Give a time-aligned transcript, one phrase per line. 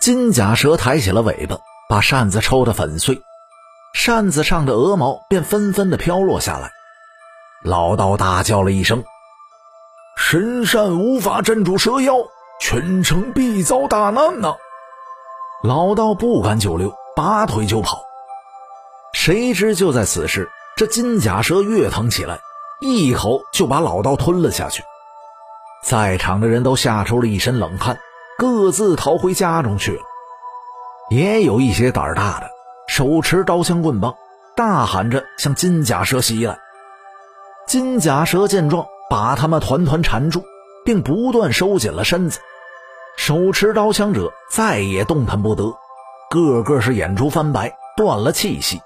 [0.00, 1.56] 金甲蛇抬起了尾巴，
[1.88, 3.22] 把扇子抽得粉碎，
[3.94, 6.72] 扇子上的鹅毛便纷纷的飘落下来。
[7.62, 9.04] 老道大叫了一声
[10.18, 12.14] ：“神扇无法镇住蛇妖，
[12.60, 14.52] 全城必遭大难呐！”
[15.62, 18.02] 老道不敢久留，拔腿就跑。
[19.12, 22.40] 谁知就在此时，这金甲蛇跃腾起来，
[22.80, 24.82] 一口就把老道吞了下去。
[25.82, 27.98] 在场的人都吓出了一身冷汗，
[28.38, 30.02] 各自逃回家中去了。
[31.10, 32.48] 也有一些胆儿大的，
[32.88, 34.14] 手持刀枪棍棒，
[34.56, 36.58] 大喊着向金甲蛇袭来。
[37.66, 40.44] 金甲蛇见状，把他们团团缠住，
[40.84, 42.40] 并不断收紧了身子。
[43.16, 45.74] 手持刀枪者再也动弹不得，
[46.30, 48.80] 个个是眼珠翻白，断了气息。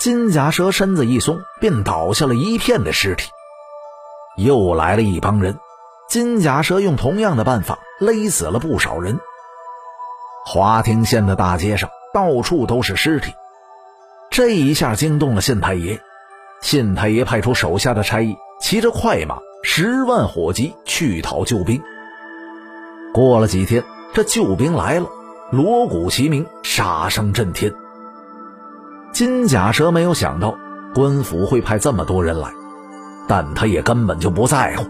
[0.00, 3.30] 金甲蛇身子一松，便倒下了一片的尸体。
[4.36, 5.56] 又来了一帮人，
[6.08, 9.18] 金甲蛇用同样的办法勒死了不少人。
[10.46, 13.32] 华亭县的大街上到处都是尸体，
[14.30, 16.00] 这一下惊动了县太爷。
[16.60, 21.82] 县太爷派出手下的差役，骑着快马，十万火急去讨救兵。
[23.12, 25.06] 过了几天，这救兵来了，
[25.50, 27.72] 锣鼓齐鸣，杀声震天。
[29.12, 30.56] 金甲蛇没有想到
[30.94, 32.50] 官府会派这么多人来，
[33.28, 34.84] 但他也根本就不在乎，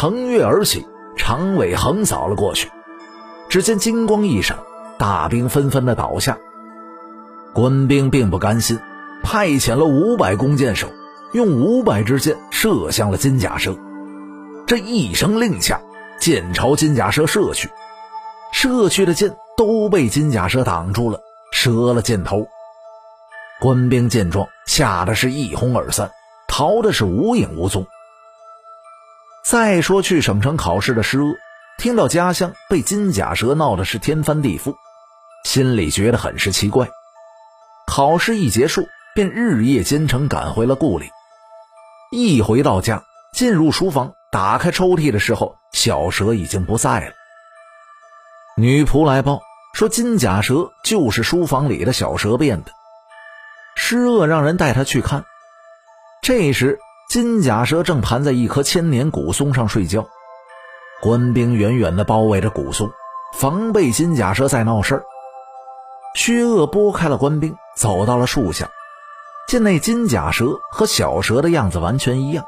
[0.00, 2.70] 腾跃而起，长尾横扫了过去。
[3.48, 4.56] 只见金光一闪，
[4.96, 6.38] 大兵纷纷的倒下。
[7.52, 8.78] 官兵并不甘心，
[9.24, 10.86] 派遣了五百弓箭手，
[11.32, 13.76] 用五百支箭射向了金甲蛇。
[14.68, 15.80] 这一声令下，
[16.20, 17.68] 箭朝金甲蛇射去，
[18.52, 21.18] 射去的箭都被金甲蛇挡住了，
[21.50, 22.46] 折了箭头。
[23.60, 26.08] 官兵见状，吓得是一哄而散，
[26.46, 27.84] 逃的是无影无踪。
[29.48, 31.34] 再说去省城考试的施鄂，
[31.78, 34.74] 听到家乡被金甲蛇闹的是天翻地覆，
[35.42, 36.86] 心里觉得很是奇怪。
[37.86, 41.08] 考试一结束，便日夜兼程赶回了故里。
[42.12, 47.14] 一回到家，进入书房，打开抽屉的时候，小蛇已经不在了。
[48.58, 49.40] 女仆来报
[49.72, 52.70] 说，金甲蛇就是书房里的小蛇变的。
[53.76, 55.24] 施恶让人带他去看。
[56.20, 60.06] 这时，金甲蛇正盘在一棵千年古松上睡觉，
[61.00, 62.90] 官兵远远地包围着古松，
[63.32, 65.04] 防备金甲蛇在闹事儿。
[66.14, 68.68] 薛鄂拨开了官兵，走到了树下，
[69.46, 72.44] 见那金甲蛇和小蛇的样子完全一样，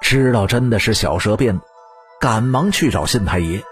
[0.00, 1.64] 知道真的是小蛇变的，
[2.20, 3.64] 赶忙去找县太爷，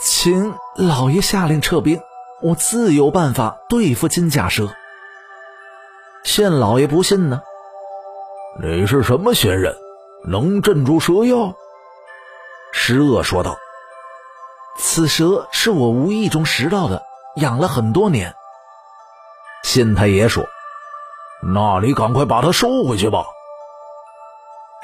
[0.00, 2.00] 请老爷下令撤兵，
[2.40, 4.70] 我自有办法对付金甲蛇。
[6.24, 7.42] 县老爷不信呢。
[8.60, 9.74] 你是什么仙人，
[10.24, 11.54] 能镇住蛇妖？
[12.70, 13.56] 施鄂说道
[14.76, 17.02] ：“此蛇是我无意中拾到的，
[17.36, 18.34] 养了很多年。”
[19.64, 20.44] 县太爷说
[21.42, 23.24] ：“那你赶快把它收回去吧。”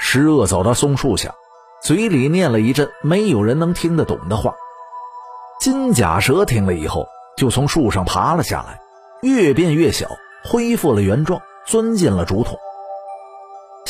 [0.01, 1.35] 施鄂走到松树下，
[1.79, 4.55] 嘴里念了一阵没有人能听得懂的话。
[5.61, 7.07] 金甲蛇听了以后，
[7.37, 8.81] 就从树上爬了下来，
[9.21, 10.07] 越变越小。
[10.43, 12.57] 恢复了原状，钻进了竹筒。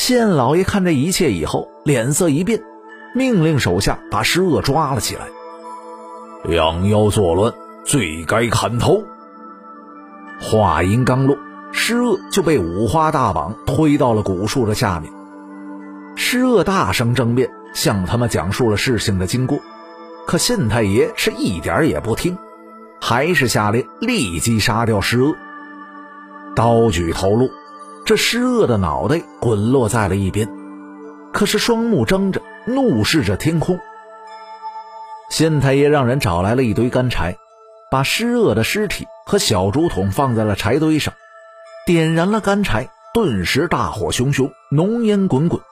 [0.00, 2.62] 县老爷看这一切以后，脸色一变，
[3.14, 5.26] 命令手下把施恶抓了起来。
[6.50, 7.52] 养妖作乱，
[7.84, 9.04] 罪该砍头。
[10.40, 11.36] 话音刚落，
[11.70, 15.12] 施恶就被五花大绑推到了古树的下面。
[16.16, 19.58] 施恶大声争辩，向他们讲述了事情的经过。
[20.26, 22.38] 可县太爷是一点也不听，
[23.02, 25.36] 还是下令立即杀掉施恶。
[26.56, 27.50] 刀举头颅，
[28.10, 30.50] 这施恶的脑袋滚落在了一边，
[31.32, 33.78] 可是双目睁着，怒视着天空。
[35.30, 37.36] 县太爷让人找来了一堆干柴，
[37.88, 41.14] 把施恶的尸体和小竹筒放在了柴堆上，
[41.86, 45.62] 点燃了干柴，顿时大火熊熊，浓烟滚滚。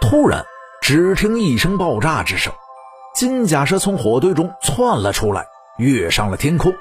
[0.00, 0.46] 突然，
[0.80, 2.50] 只听一声爆炸之声，
[3.14, 6.72] 金甲蛇从火堆中窜了出来，跃上了天空。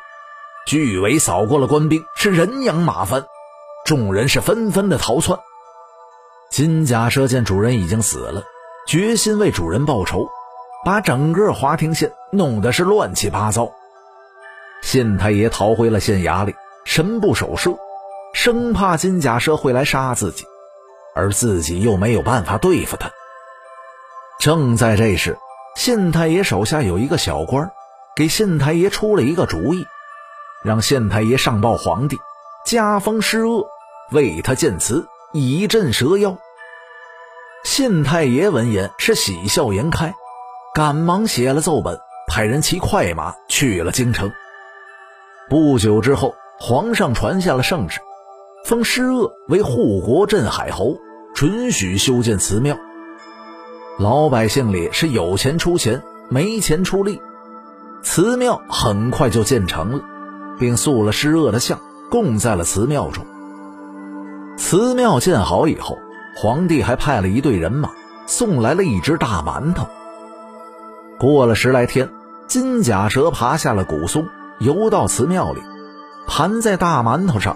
[0.66, 3.26] 巨尾扫过了官兵，是人仰马翻，
[3.88, 5.40] 众人是纷纷的逃窜。
[6.52, 8.44] 金甲蛇见主人已经死了，
[8.86, 10.28] 决心为主人报仇，
[10.84, 13.72] 把整个华亭县弄得是乱七八糟。
[14.82, 16.54] 县太爷逃回了县衙里，
[16.84, 17.78] 神不守舍，
[18.34, 20.44] 生怕金甲蛇会来杀自己，
[21.16, 23.10] 而自己又没有办法对付他。
[24.38, 25.38] 正在这时，
[25.78, 27.72] 县太爷手下有一个小官，
[28.18, 29.86] 给县太爷出了一个主意。
[30.62, 32.20] 让县太爷上报皇帝，
[32.66, 33.66] 加封施恶，
[34.12, 36.38] 为他建祠以镇蛇妖。
[37.64, 40.14] 县太爷闻言是喜笑颜开，
[40.74, 44.32] 赶忙写了奏本，派人骑快马去了京城。
[45.50, 48.00] 不久之后，皇上传下了圣旨，
[48.64, 50.98] 封施鄂为护国镇海侯，
[51.36, 52.78] 准许修建祠庙。
[54.00, 57.22] 老百姓里是有钱出钱，没钱出力，
[58.04, 60.04] 祠庙很快就建成了，
[60.60, 63.26] 并塑了施鄂的像，供在了祠庙中。
[64.70, 65.98] 祠庙建好以后，
[66.36, 67.90] 皇帝还派了一队人马，
[68.26, 69.88] 送来了一只大馒头。
[71.18, 72.10] 过了十来天，
[72.50, 74.28] 金甲蛇爬下了古松。
[74.60, 75.62] 游到祠庙里，
[76.28, 77.56] 盘在大馒头上，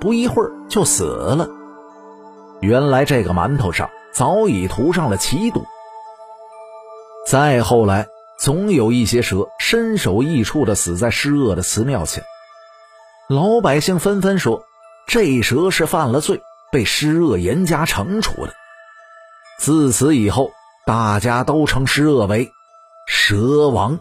[0.00, 1.48] 不一会儿就死了。
[2.60, 5.64] 原来这个馒头上早已涂上了奇毒。
[7.26, 8.06] 再后来，
[8.38, 12.22] 总有一些蛇身首异处的死在施恶的祠庙前，
[13.28, 14.62] 老百姓纷纷说，
[15.08, 16.40] 这蛇是犯了罪，
[16.72, 18.54] 被施恶严加惩处的。
[19.60, 20.50] 自此以后，
[20.86, 22.50] 大家都称施恶为
[23.06, 24.00] 蛇王。